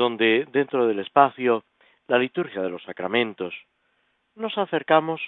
[0.00, 1.62] donde dentro del espacio
[2.08, 3.54] la liturgia de los sacramentos
[4.34, 5.20] nos acercamos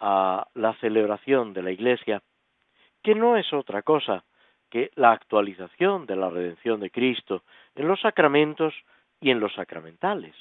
[0.00, 2.22] a la celebración de la Iglesia,
[3.02, 4.24] que no es otra cosa
[4.70, 7.42] que la actualización de la redención de Cristo
[7.74, 8.72] en los sacramentos
[9.20, 10.34] y en los sacramentales,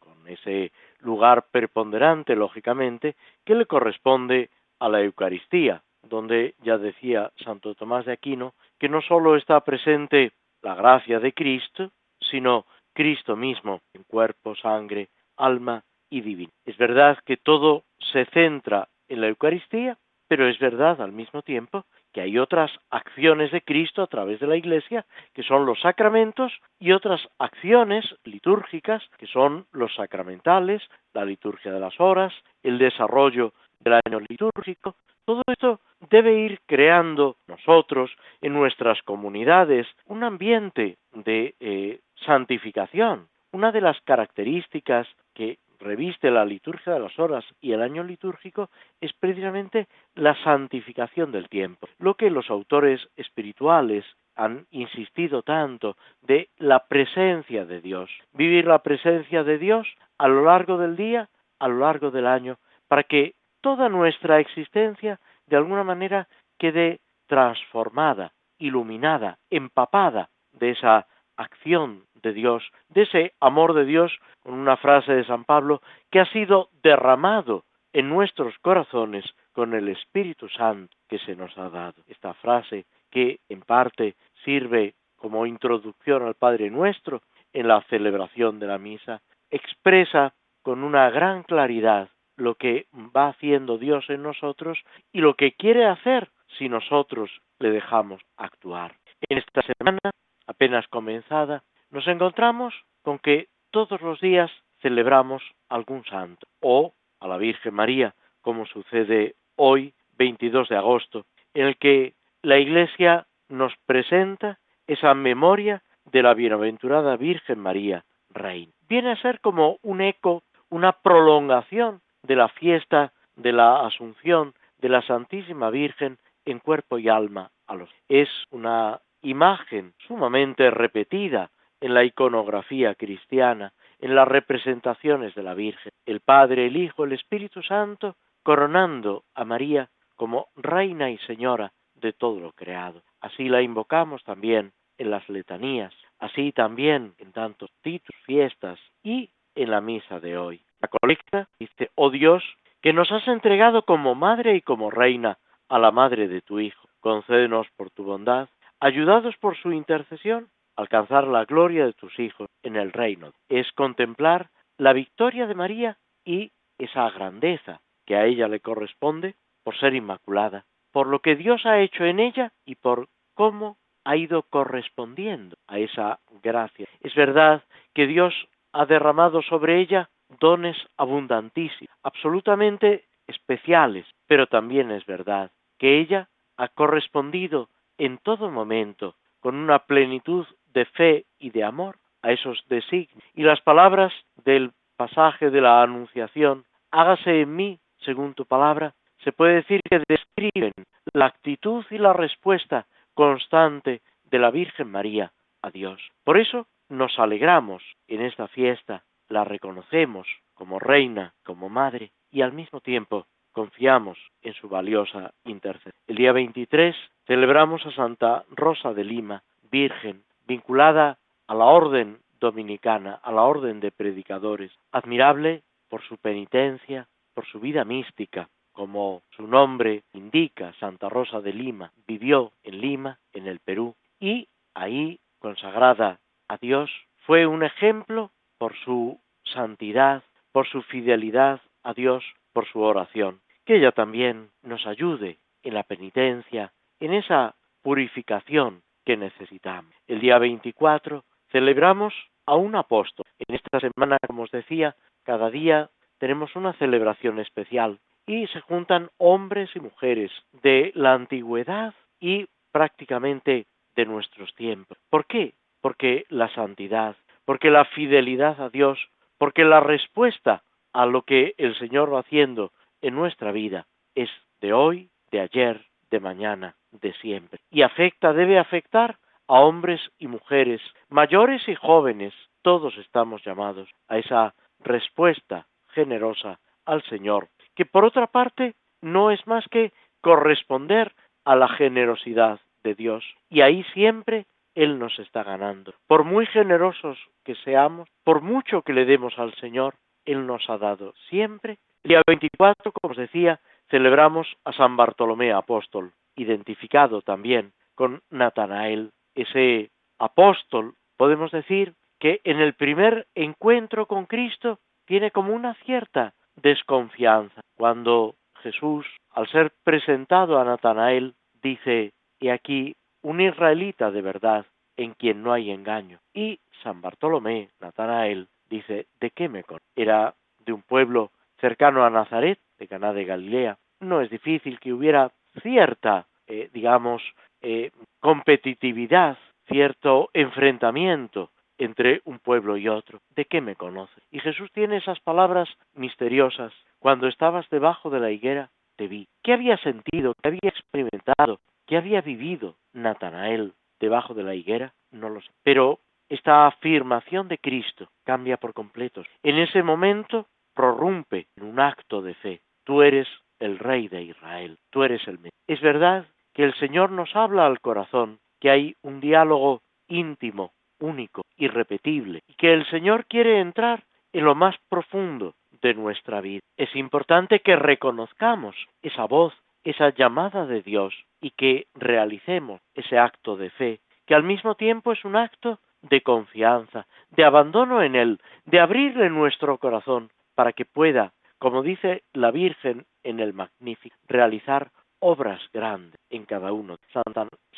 [0.00, 7.76] con ese lugar preponderante, lógicamente, que le corresponde a la Eucaristía, donde ya decía Santo
[7.76, 12.66] Tomás de Aquino que no sólo está presente la gracia de Cristo, sino
[12.98, 16.50] Cristo mismo en cuerpo, sangre, alma y divino.
[16.64, 19.96] Es verdad que todo se centra en la Eucaristía,
[20.26, 24.48] pero es verdad al mismo tiempo que hay otras acciones de Cristo a través de
[24.48, 30.82] la Iglesia, que son los sacramentos, y otras acciones litúrgicas, que son los sacramentales,
[31.14, 34.96] la liturgia de las horas, el desarrollo del año litúrgico.
[35.24, 35.78] Todo esto
[36.10, 43.28] debe ir creando nosotros en nuestras comunidades un ambiente de eh, santificación.
[43.52, 48.70] Una de las características que reviste la liturgia de las horas y el año litúrgico
[49.00, 56.48] es precisamente la santificación del tiempo, lo que los autores espirituales han insistido tanto de
[56.58, 61.68] la presencia de Dios, vivir la presencia de Dios a lo largo del día, a
[61.68, 69.38] lo largo del año, para que toda nuestra existencia de alguna manera quede transformada, iluminada,
[69.50, 71.06] empapada de esa
[71.36, 76.20] acción de Dios, de ese amor de Dios, con una frase de San Pablo, que
[76.20, 82.02] ha sido derramado en nuestros corazones con el Espíritu Santo que se nos ha dado.
[82.06, 84.14] Esta frase que en parte
[84.44, 91.10] sirve como introducción al Padre Nuestro en la celebración de la misa, expresa con una
[91.10, 94.78] gran claridad lo que va haciendo Dios en nosotros
[95.12, 98.94] y lo que quiere hacer si nosotros le dejamos actuar.
[99.28, 99.98] En esta semana
[100.46, 104.50] apenas comenzada, nos encontramos con que todos los días
[104.80, 111.66] celebramos algún santo o a la Virgen María, como sucede hoy, 22 de agosto, en
[111.66, 118.72] el que la Iglesia nos presenta esa memoria de la bienaventurada Virgen María, Reina.
[118.88, 124.88] Viene a ser como un eco, una prolongación de la fiesta de la Asunción de
[124.88, 127.90] la Santísima Virgen en cuerpo y alma a los.
[128.08, 131.50] Es una imagen sumamente repetida
[131.80, 137.12] en la iconografía cristiana, en las representaciones de la Virgen, el Padre, el Hijo, el
[137.12, 143.02] Espíritu Santo, coronando a María como Reina y Señora de todo lo creado.
[143.20, 149.70] Así la invocamos también en las letanías, así también en tantos títulos, fiestas y en
[149.70, 150.60] la misa de hoy.
[150.80, 152.44] La colecta dice, oh Dios,
[152.82, 155.38] que nos has entregado como madre y como reina
[155.68, 156.88] a la madre de tu Hijo.
[157.00, 158.48] Concédenos por tu bondad
[158.80, 163.32] ayudados por su intercesión, alcanzar la gloria de tus hijos en el reino.
[163.48, 169.34] Es contemplar la victoria de María y esa grandeza que a ella le corresponde
[169.64, 174.16] por ser inmaculada, por lo que Dios ha hecho en ella y por cómo ha
[174.16, 176.86] ido correspondiendo a esa gracia.
[177.00, 178.32] Es verdad que Dios
[178.72, 180.08] ha derramado sobre ella
[180.40, 187.68] dones abundantísimos, absolutamente especiales, pero también es verdad que ella ha correspondido
[187.98, 193.22] en todo momento, con una plenitud de fe y de amor a esos designios.
[193.34, 194.12] Y las palabras
[194.44, 198.94] del pasaje de la Anunciación, hágase en mí según tu palabra,
[199.24, 200.72] se puede decir que describen
[201.12, 205.32] la actitud y la respuesta constante de la Virgen María
[205.62, 206.00] a Dios.
[206.24, 212.52] Por eso nos alegramos en esta fiesta, la reconocemos como reina, como madre, y al
[212.52, 215.94] mismo tiempo confiamos en su valiosa intercesión.
[216.06, 216.94] El día 23
[217.26, 223.80] celebramos a Santa Rosa de Lima, Virgen, vinculada a la orden dominicana, a la orden
[223.80, 231.08] de predicadores, admirable por su penitencia, por su vida mística, como su nombre indica, Santa
[231.08, 236.18] Rosa de Lima, vivió en Lima, en el Perú, y ahí, consagrada
[236.48, 236.90] a Dios,
[237.26, 239.20] fue un ejemplo por su
[239.52, 240.22] santidad,
[240.52, 243.40] por su fidelidad a Dios, por su oración.
[243.66, 249.94] Que ella también nos ayude en la penitencia, en esa purificación que necesitamos.
[250.06, 252.12] El día 24 celebramos
[252.44, 253.24] a un apóstol.
[253.38, 255.88] En esta semana, como os decía, cada día
[256.18, 260.30] tenemos una celebración especial y se juntan hombres y mujeres
[260.62, 263.64] de la antigüedad y prácticamente
[263.96, 264.98] de nuestros tiempos.
[265.08, 265.54] ¿Por qué?
[265.80, 267.16] Porque la santidad,
[267.46, 268.98] porque la fidelidad a Dios,
[269.38, 274.28] porque la respuesta a lo que el Señor va haciendo en nuestra vida es
[274.60, 277.60] de hoy, de ayer, de mañana, de siempre.
[277.70, 284.18] Y afecta, debe afectar a hombres y mujeres, mayores y jóvenes, todos estamos llamados a
[284.18, 291.12] esa respuesta generosa al Señor, que por otra parte no es más que corresponder
[291.44, 293.24] a la generosidad de Dios.
[293.48, 295.94] Y ahí siempre Él nos está ganando.
[296.06, 299.94] Por muy generosos que seamos, por mucho que le demos al Señor,
[300.24, 301.78] Él nos ha dado siempre.
[302.04, 303.60] Día 24, como os decía,
[303.90, 312.60] celebramos a San Bartolomé Apóstol, identificado también con Natanael, ese apóstol, podemos decir que en
[312.60, 317.60] el primer encuentro con Cristo tiene como una cierta desconfianza.
[317.76, 325.14] Cuando Jesús, al ser presentado a Natanael, dice, he aquí un israelita de verdad, en
[325.14, 326.18] quien no hay engaño.
[326.34, 329.84] Y San Bartolomé, Natanael, dice, ¿de qué me conoce?
[329.96, 330.34] Era
[330.64, 331.30] de un pueblo
[331.60, 333.78] cercano a Nazaret, de Caná de Galilea.
[334.00, 335.30] No es difícil que hubiera
[335.62, 337.22] cierta, eh, digamos,
[337.60, 337.90] eh,
[338.20, 343.20] competitividad, cierto enfrentamiento entre un pueblo y otro.
[343.34, 344.20] ¿De qué me conoce?
[344.30, 346.72] Y Jesús tiene esas palabras misteriosas.
[346.98, 349.28] Cuando estabas debajo de la higuera, te vi.
[349.42, 350.34] ¿Qué había sentido?
[350.42, 351.60] ¿Qué había experimentado?
[351.86, 354.92] ¿Qué había vivido Natanael debajo de la higuera?
[355.12, 355.48] No lo sé.
[355.62, 359.22] Pero esta afirmación de Cristo cambia por completo.
[359.42, 362.60] En ese momento prorrumpe en un acto de fe.
[362.88, 365.52] Tú eres el rey de Israel, tú eres el Mesías.
[365.66, 366.24] Es verdad
[366.54, 372.54] que el Señor nos habla al corazón, que hay un diálogo íntimo único, irrepetible, y
[372.54, 376.62] que el Señor quiere entrar en lo más profundo de nuestra vida.
[376.78, 379.52] Es importante que reconozcamos esa voz,
[379.84, 385.12] esa llamada de Dios y que realicemos ese acto de fe, que al mismo tiempo
[385.12, 390.86] es un acto de confianza, de abandono en Él, de abrirle nuestro corazón para que
[390.86, 394.90] pueda, como dice la Virgen en el Magnífico, realizar
[395.20, 396.98] obras grandes en cada uno.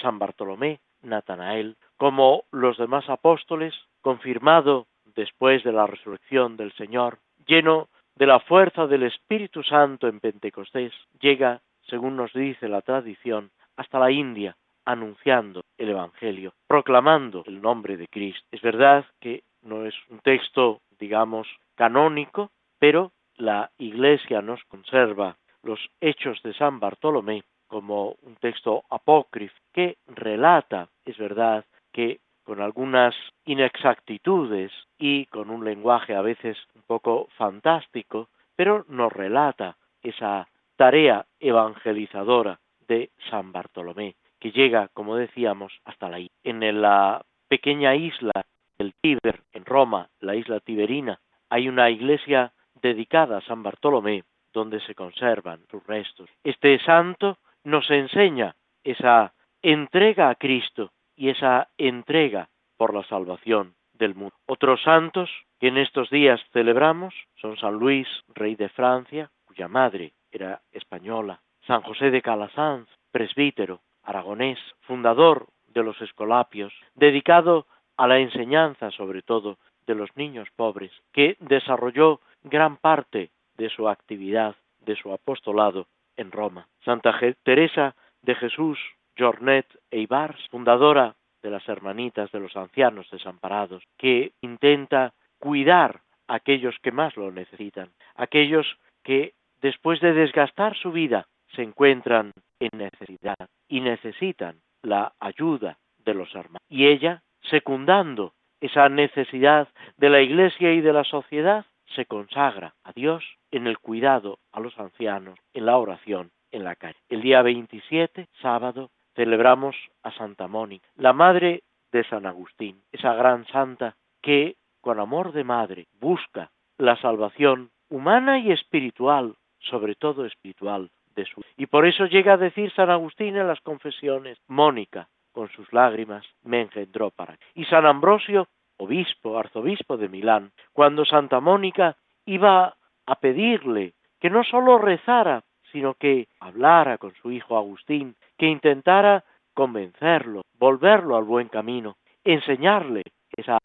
[0.01, 7.89] San Bartolomé, Natanael, como los demás apóstoles, confirmado después de la resurrección del Señor, lleno
[8.17, 13.99] de la fuerza del Espíritu Santo en Pentecostés, llega, según nos dice la tradición, hasta
[13.99, 18.47] la India, anunciando el Evangelio, proclamando el nombre de Cristo.
[18.51, 21.47] Es verdad que no es un texto, digamos,
[21.77, 29.55] canónico, pero la Iglesia nos conserva los hechos de San Bartolomé como un texto apócrifo
[29.73, 33.15] que relata, es verdad, que con algunas
[33.45, 41.27] inexactitudes y con un lenguaje a veces un poco fantástico, pero nos relata esa tarea
[41.39, 42.59] evangelizadora
[42.89, 48.33] de San Bartolomé, que llega, como decíamos, hasta la en la pequeña isla
[48.79, 51.21] del Tíber, en Roma, la isla tiberina,
[51.51, 56.29] hay una iglesia dedicada a San Bartolomé, donde se conservan sus restos.
[56.45, 59.33] Este santo nos enseña esa
[59.63, 64.35] entrega a Cristo y esa entrega por la salvación del mundo.
[64.47, 70.13] Otros santos que en estos días celebramos son San Luis, rey de Francia, cuya madre
[70.33, 78.19] era española, San José de Calasanz, presbítero, aragonés, fundador de los escolapios, dedicado a la
[78.19, 84.97] enseñanza sobre todo de los niños pobres, que desarrolló gran parte de su actividad, de
[84.97, 86.67] su apostolado en Roma.
[86.85, 88.79] Santa Teresa de Jesús
[89.19, 96.77] Jornet Eibars, fundadora de las Hermanitas de los Ancianos Desamparados, que intenta cuidar a aquellos
[96.83, 98.67] que más lo necesitan, aquellos
[99.03, 103.37] que después de desgastar su vida se encuentran en necesidad
[103.69, 106.63] y necesitan la ayuda de los hermanos.
[106.69, 112.93] Y ella, secundando esa necesidad de la Iglesia y de la sociedad, se consagra a
[112.93, 116.99] Dios en el cuidado a los ancianos, en la oración, en la calle.
[117.09, 123.47] El día 27, sábado, celebramos a Santa Mónica, la madre de San Agustín, esa gran
[123.49, 130.91] santa que, con amor de madre, busca la salvación humana y espiritual, sobre todo espiritual,
[131.17, 131.43] de su.
[131.57, 136.25] Y por eso llega a decir San Agustín en las confesiones, Mónica, con sus lágrimas,
[136.43, 137.39] me engendró para.
[137.55, 138.49] Y San Ambrosio
[138.81, 145.95] obispo, arzobispo de Milán, cuando Santa Mónica iba a pedirle que no sólo rezara, sino
[145.95, 153.03] que hablara con su hijo Agustín, que intentara convencerlo, volverlo al buen camino, enseñarle
[153.37, 153.59] esa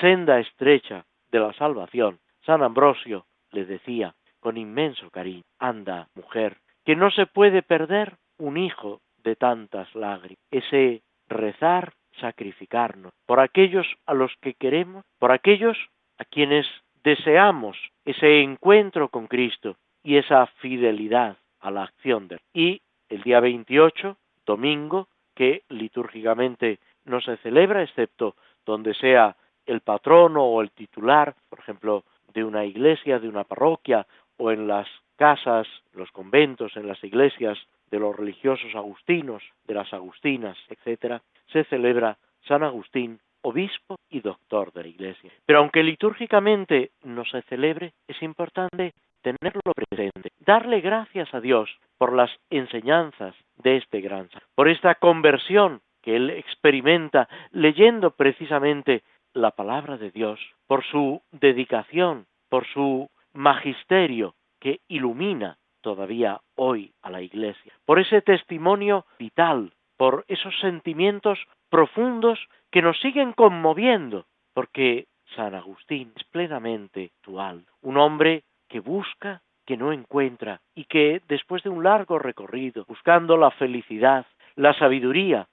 [0.00, 6.96] senda estrecha de la salvación, San Ambrosio le decía con inmenso cariño, anda, mujer, que
[6.96, 14.14] no se puede perder un hijo de tantas lágrimas, ese rezar, sacrificarnos, por aquellos a
[14.14, 15.76] los que queremos, por aquellos
[16.18, 16.66] a quienes
[17.02, 22.40] deseamos ese encuentro con Cristo y esa fidelidad a la acción de él.
[22.54, 29.36] Y el día 28, domingo, que litúrgicamente no se celebra, excepto donde sea
[29.66, 34.66] el patrono o el titular, por ejemplo, de una iglesia, de una parroquia, o en
[34.66, 37.58] las casas, los conventos, en las iglesias
[37.90, 41.20] de los religiosos agustinos, de las agustinas, etc.,
[41.52, 45.30] se celebra San Agustín, obispo y doctor de la iglesia.
[45.46, 48.92] Pero aunque litúrgicamente no se celebre, es importante
[49.22, 55.80] tenerlo presente, darle gracias a Dios por las enseñanzas de este gran por esta conversión
[56.02, 59.02] que él experimenta leyendo precisamente
[59.34, 67.10] la palabra de Dios, por su dedicación, por su magisterio que ilumina todavía hoy a
[67.10, 71.38] la Iglesia, por ese testimonio vital, por esos sentimientos
[71.68, 72.38] profundos
[72.70, 79.76] que nos siguen conmoviendo, porque San Agustín es plenamente actual, un hombre que busca, que
[79.76, 84.24] no encuentra, y que después de un largo recorrido, buscando la felicidad,
[84.56, 85.48] la sabiduría,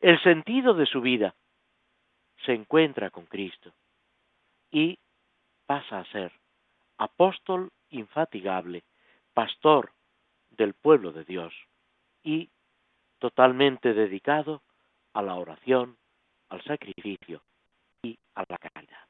[0.00, 1.36] el sentido de su vida,
[2.44, 3.70] se encuentra con Cristo
[4.72, 4.98] y
[5.64, 6.32] pasa a ser
[6.98, 8.82] apóstol infatigable,
[9.32, 9.92] pastor
[10.50, 11.54] del pueblo de Dios
[12.24, 12.50] y
[13.18, 14.62] totalmente dedicado
[15.12, 15.96] a la oración,
[16.48, 17.42] al sacrificio
[18.02, 19.04] y a la caridad.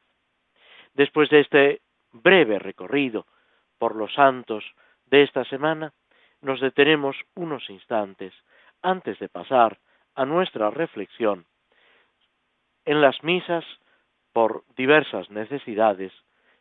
[0.94, 1.80] Después de este
[2.12, 3.26] breve recorrido
[3.78, 4.64] por los santos
[5.06, 5.92] de esta semana,
[6.40, 8.32] nos detenemos unos instantes
[8.82, 9.78] antes de pasar
[10.14, 11.44] a nuestra reflexión
[12.84, 13.64] en las misas
[14.32, 16.12] por diversas necesidades,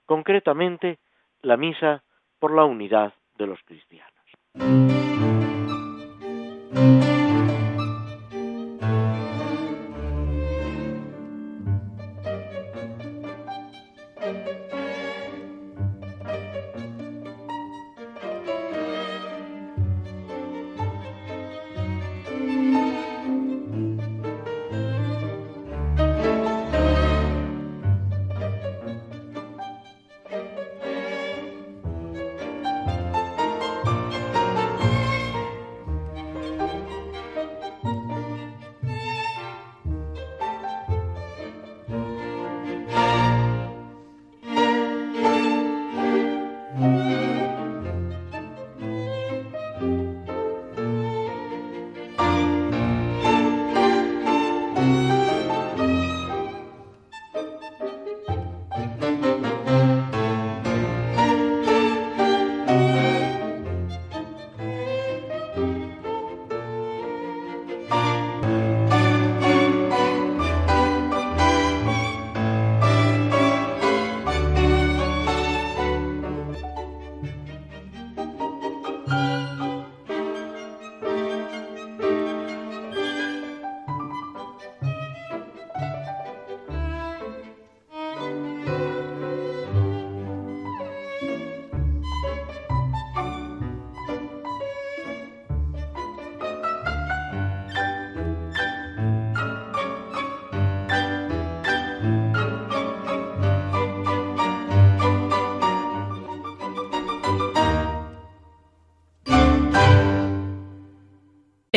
[0.06, 0.98] concretamente
[1.42, 2.04] la misa
[2.40, 5.05] por la unidad de los cristianos.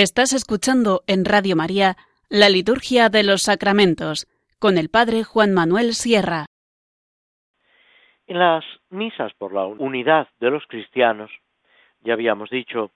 [0.01, 1.97] Estás escuchando en Radio María
[2.31, 4.29] la Liturgia de los Sacramentos
[4.61, 6.47] con el Padre Juan Manuel Sierra.
[8.29, 11.33] En las misas por la unidad de los cristianos,
[12.03, 12.93] ya habíamos dicho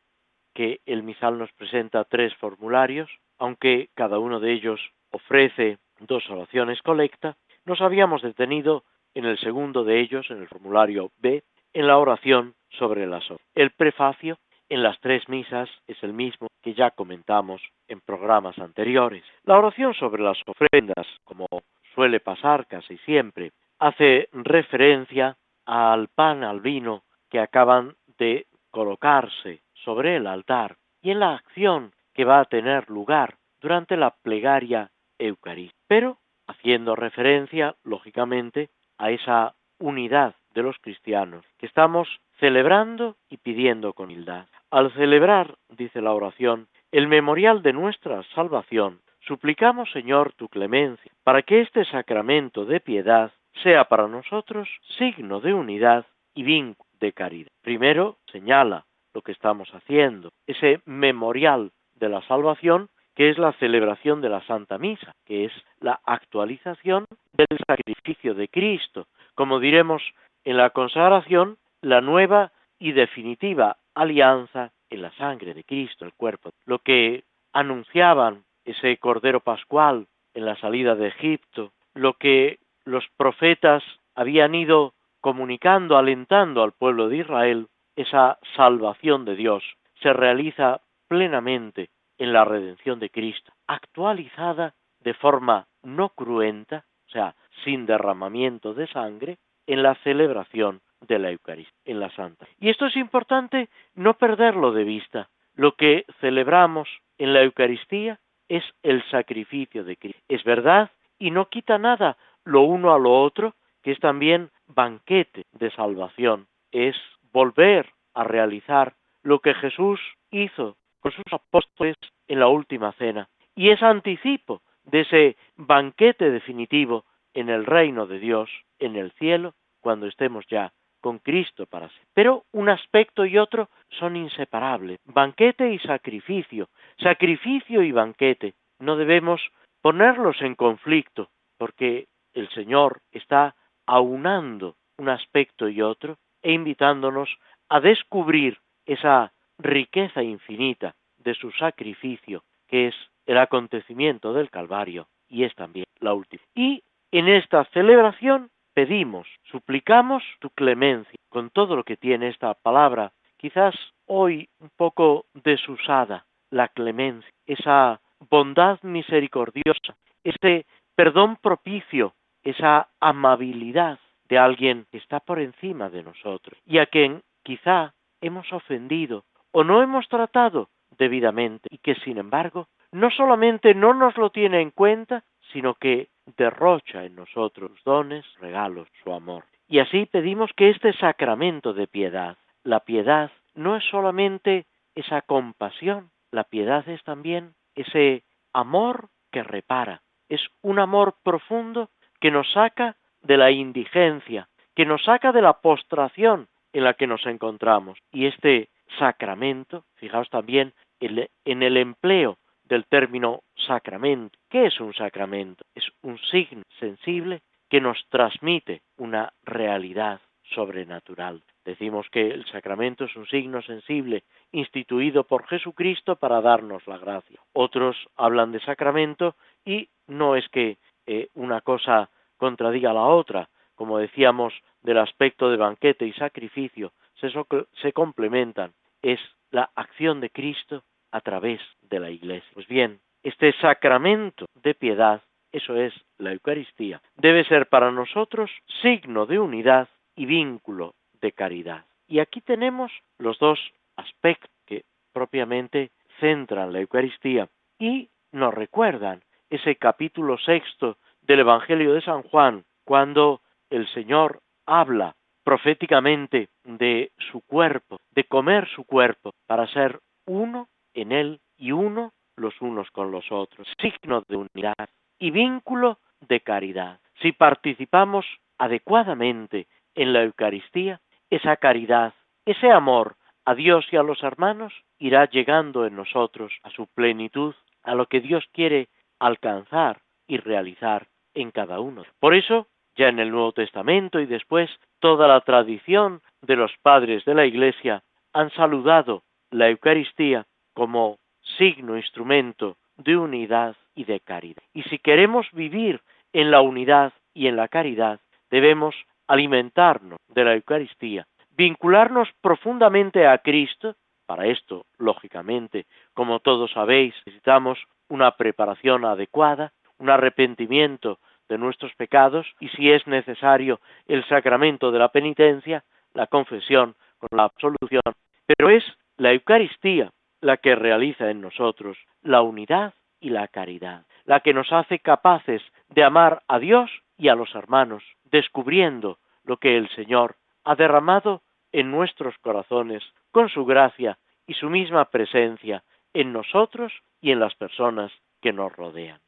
[0.54, 4.78] que el misal nos presenta tres formularios, aunque cada uno de ellos
[5.10, 8.84] ofrece dos oraciones colecta, nos habíamos detenido
[9.16, 11.42] en el segundo de ellos, en el formulario B,
[11.72, 13.40] en la oración sobre la sol.
[13.56, 14.38] El prefacio
[14.72, 19.22] en las tres misas es el mismo que ya comentamos en programas anteriores.
[19.44, 21.46] La oración sobre las ofrendas, como
[21.94, 25.36] suele pasar casi siempre, hace referencia
[25.66, 31.92] al pan, al vino que acaban de colocarse sobre el altar y en la acción
[32.14, 39.54] que va a tener lugar durante la plegaria eucarística, pero haciendo referencia, lógicamente, a esa
[39.78, 44.46] unidad de los cristianos que estamos celebrando y pidiendo con humildad.
[44.72, 51.42] Al celebrar, dice la oración, el memorial de nuestra salvación, suplicamos, Señor, tu clemencia, para
[51.42, 57.50] que este sacramento de piedad sea para nosotros signo de unidad y vínculo de caridad.
[57.60, 64.22] Primero, señala lo que estamos haciendo, ese memorial de la salvación que es la celebración
[64.22, 70.02] de la Santa Misa, que es la actualización del sacrificio de Cristo, como diremos
[70.44, 76.50] en la consagración, la nueva y definitiva alianza en la sangre de Cristo, el cuerpo.
[76.66, 83.82] Lo que anunciaban ese Cordero Pascual en la salida de Egipto, lo que los profetas
[84.14, 89.62] habían ido comunicando, alentando al pueblo de Israel, esa salvación de Dios
[90.00, 97.34] se realiza plenamente en la redención de Cristo, actualizada de forma no cruenta, o sea,
[97.64, 102.46] sin derramamiento de sangre, en la celebración de la Eucaristía, en la Santa.
[102.60, 105.28] Y esto es importante no perderlo de vista.
[105.54, 108.18] Lo que celebramos en la Eucaristía
[108.48, 110.20] es el sacrificio de Cristo.
[110.28, 115.44] Es verdad y no quita nada lo uno a lo otro, que es también banquete
[115.52, 116.46] de salvación.
[116.70, 116.96] Es
[117.32, 121.96] volver a realizar lo que Jesús hizo con sus apóstoles
[122.28, 123.28] en la última cena.
[123.54, 127.04] Y es anticipo de ese banquete definitivo
[127.34, 132.00] en el reino de Dios, en el cielo, cuando estemos ya con Cristo para sí.
[132.14, 134.98] Pero un aspecto y otro son inseparables.
[135.04, 136.70] Banquete y sacrificio.
[136.98, 138.54] Sacrificio y banquete.
[138.78, 139.42] No debemos
[139.82, 141.28] ponerlos en conflicto,
[141.58, 143.54] porque el Señor está
[143.84, 147.28] aunando un aspecto y otro e invitándonos
[147.68, 152.94] a descubrir esa riqueza infinita de su sacrificio, que es
[153.26, 156.42] el acontecimiento del Calvario y es también la última.
[156.54, 161.18] Y en esta celebración pedimos, suplicamos tu clemencia.
[161.28, 163.74] Con todo lo que tiene esta palabra, quizás
[164.06, 174.38] hoy un poco desusada, la clemencia, esa bondad misericordiosa, ese perdón propicio, esa amabilidad de
[174.38, 179.82] alguien que está por encima de nosotros y a quien quizá hemos ofendido o no
[179.82, 185.24] hemos tratado debidamente y que sin embargo no solamente no nos lo tiene en cuenta,
[185.52, 189.44] sino que derrocha en nosotros dones, regalos, su amor.
[189.68, 196.10] Y así pedimos que este sacramento de piedad, la piedad no es solamente esa compasión,
[196.30, 202.96] la piedad es también ese amor que repara, es un amor profundo que nos saca
[203.22, 207.98] de la indigencia, que nos saca de la postración en la que nos encontramos.
[208.12, 212.38] Y este sacramento, fijaos también en el empleo
[212.72, 214.38] del término sacramento.
[214.48, 215.62] ¿Qué es un sacramento?
[215.74, 220.22] Es un signo sensible que nos transmite una realidad
[220.54, 221.42] sobrenatural.
[221.66, 227.40] Decimos que el sacramento es un signo sensible instituido por Jesucristo para darnos la gracia.
[227.52, 232.08] Otros hablan de sacramento y no es que eh, una cosa
[232.38, 238.72] contradiga a la otra, como decíamos del aspecto de banquete y sacrificio, se complementan.
[239.02, 242.48] Es la acción de Cristo a través de la Iglesia.
[242.54, 245.22] Pues bien, este sacramento de piedad,
[245.52, 251.84] eso es la Eucaristía, debe ser para nosotros signo de unidad y vínculo de caridad.
[252.08, 253.60] Y aquí tenemos los dos
[253.96, 257.48] aspectos que propiamente centran la Eucaristía
[257.78, 265.14] y nos recuerdan ese capítulo sexto del Evangelio de San Juan, cuando el Señor habla
[265.44, 272.12] proféticamente de su cuerpo, de comer su cuerpo para ser uno en él y uno
[272.36, 277.00] los unos con los otros, signo de unidad y vínculo de caridad.
[277.20, 278.26] Si participamos
[278.58, 281.00] adecuadamente en la Eucaristía,
[281.30, 286.70] esa caridad, ese amor a Dios y a los hermanos irá llegando en nosotros a
[286.70, 292.04] su plenitud, a lo que Dios quiere alcanzar y realizar en cada uno.
[292.20, 297.24] Por eso, ya en el Nuevo Testamento y después, toda la tradición de los padres
[297.24, 298.02] de la Iglesia
[298.32, 301.18] han saludado la Eucaristía como
[301.58, 304.62] signo, instrumento de unidad y de caridad.
[304.72, 306.00] Y si queremos vivir
[306.32, 308.94] en la unidad y en la caridad, debemos
[309.26, 313.94] alimentarnos de la Eucaristía, vincularnos profundamente a Cristo.
[314.26, 322.46] Para esto, lógicamente, como todos sabéis, necesitamos una preparación adecuada, un arrepentimiento de nuestros pecados
[322.60, 328.02] y, si es necesario, el sacramento de la penitencia, la confesión con la absolución.
[328.46, 328.84] Pero es
[329.16, 330.10] la Eucaristía
[330.42, 335.62] la que realiza en nosotros la unidad y la caridad, la que nos hace capaces
[335.88, 341.42] de amar a Dios y a los hermanos, descubriendo lo que el Señor ha derramado
[341.70, 347.54] en nuestros corazones con su gracia y su misma presencia en nosotros y en las
[347.54, 349.20] personas que nos rodean.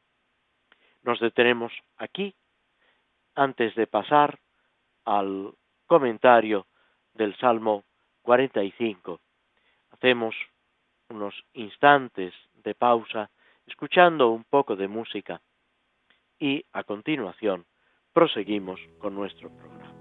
[1.03, 2.35] Nos detenemos aquí
[3.35, 4.39] antes de pasar
[5.05, 5.53] al
[5.87, 6.67] comentario
[7.13, 7.83] del Salmo
[8.23, 9.21] 45.
[9.91, 10.35] Hacemos
[11.09, 13.29] unos instantes de pausa
[13.65, 15.41] escuchando un poco de música
[16.39, 17.65] y a continuación
[18.13, 19.94] proseguimos con nuestro programa.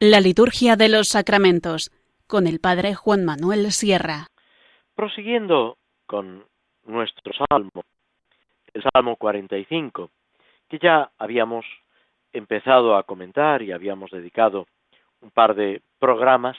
[0.00, 1.90] La liturgia de los sacramentos
[2.28, 4.28] con el Padre Juan Manuel Sierra.
[4.94, 6.44] Prosiguiendo con
[6.84, 7.82] nuestro salmo,
[8.74, 10.08] el Salmo 45,
[10.68, 11.64] que ya habíamos
[12.32, 14.68] empezado a comentar y habíamos dedicado
[15.20, 16.56] un par de programas,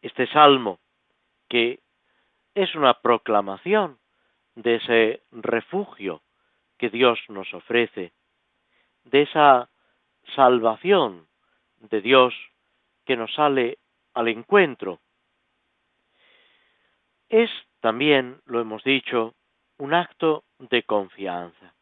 [0.00, 0.78] este salmo
[1.50, 1.80] que
[2.54, 3.98] es una proclamación
[4.54, 6.22] de ese refugio
[6.78, 8.12] que Dios nos ofrece,
[9.04, 9.68] de esa
[10.34, 11.26] salvación
[11.90, 12.34] de Dios
[13.04, 13.78] que nos sale
[14.14, 15.00] al encuentro.
[17.28, 19.34] Es también, lo hemos dicho,
[19.78, 21.74] un acto de confianza.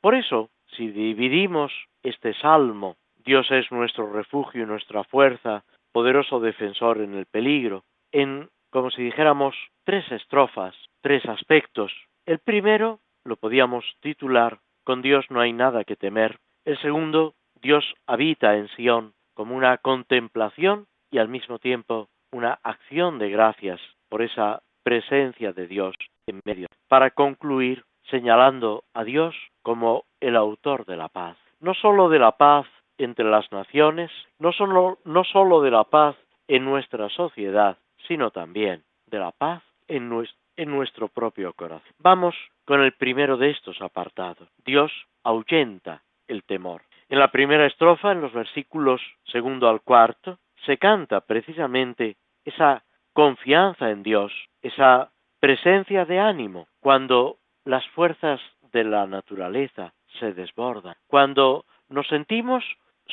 [0.00, 7.00] Por eso, si dividimos este salmo, Dios es nuestro refugio y nuestra fuerza, poderoso defensor
[7.00, 11.92] en el peligro, en, como si dijéramos, tres estrofas, tres aspectos.
[12.26, 16.38] El primero lo podíamos titular Con Dios no hay nada que temer.
[16.64, 23.18] El segundo, Dios habita en Sión como una contemplación y al mismo tiempo una acción
[23.18, 25.94] de gracias por esa presencia de Dios
[26.26, 31.36] en medio, para concluir señalando a Dios como el autor de la paz.
[31.60, 32.66] No sólo de la paz
[32.98, 36.16] entre las naciones, no sólo, no de la paz
[36.48, 40.10] en nuestra sociedad, sino también de la paz en
[40.56, 41.92] en nuestro propio corazón.
[41.98, 44.48] Vamos con el primero de estos apartados.
[44.64, 44.92] Dios
[45.24, 46.82] ahuyenta el temor.
[47.10, 53.90] En la primera estrofa, en los versículos segundo al cuarto, se canta precisamente esa confianza
[53.90, 61.64] en Dios, esa presencia de ánimo, cuando las fuerzas de la naturaleza se desbordan, cuando
[61.88, 62.64] nos sentimos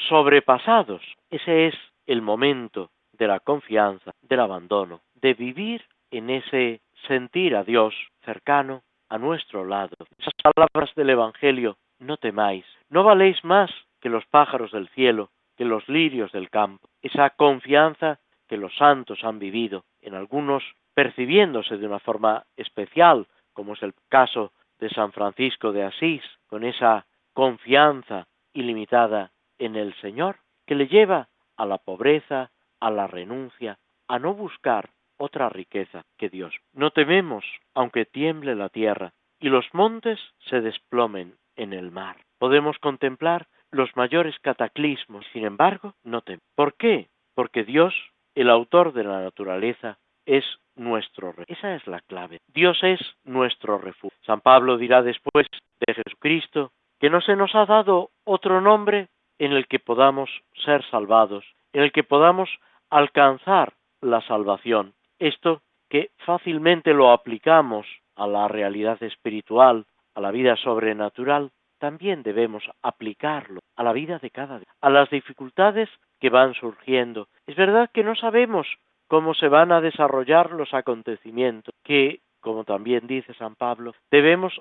[0.08, 1.02] sobrepasados.
[1.32, 7.64] Ese es el momento de la confianza, del abandono, de vivir en ese sentir a
[7.64, 9.96] Dios cercano a nuestro lado.
[10.20, 13.72] Esas palabras del Evangelio, no temáis, no valéis más
[14.08, 16.88] que los pájaros del cielo, que los lirios del campo.
[17.02, 23.74] Esa confianza que los santos han vivido, en algunos percibiéndose de una forma especial, como
[23.74, 30.38] es el caso de San Francisco de Asís, con esa confianza ilimitada en el Señor,
[30.65, 36.30] que le lleva a la pobreza, a la renuncia, a no buscar otra riqueza que
[36.30, 36.56] Dios.
[36.72, 37.43] No tememos,
[37.74, 40.17] aunque tiemble la tierra y los montes
[40.50, 42.15] se desplomen en el mar.
[42.38, 46.44] Podemos contemplar los mayores cataclismos, sin embargo, no tememos.
[46.56, 47.08] ¿Por qué?
[47.36, 47.94] Porque Dios,
[48.36, 50.44] el autor de la naturaleza, es
[50.76, 51.46] nuestro rey.
[51.48, 52.40] Esa es la clave.
[52.54, 54.18] Dios es nuestro refugio.
[54.26, 55.48] San Pablo dirá después
[55.86, 59.08] de Jesucristo que no se nos ha dado otro nombre
[59.40, 60.30] en el que podamos
[60.66, 62.50] ser salvados, en el que podamos
[62.90, 64.94] alcanzar la salvación.
[65.20, 67.86] Esto que fácilmente lo aplicamos
[68.16, 69.86] a la realidad espiritual,
[70.16, 75.10] a la vida sobrenatural, también debemos aplicarlo a la vida de cada día, a las
[75.10, 77.28] dificultades que van surgiendo.
[77.46, 78.68] Es verdad que no sabemos
[79.08, 84.60] cómo se van a desarrollar los acontecimientos, que, como también dice San Pablo, debemos